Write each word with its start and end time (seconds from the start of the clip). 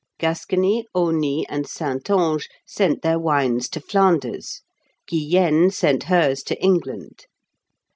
Gascony, 0.17 0.87
Aunis, 0.95 1.45
and 1.47 1.67
Saintonge 1.67 2.47
sent 2.65 3.03
their 3.03 3.19
wines 3.19 3.69
to 3.69 3.79
Flanders; 3.79 4.63
Guyenne 5.07 5.69
sent 5.69 6.05
hers 6.05 6.41
to 6.45 6.59
England. 6.59 7.27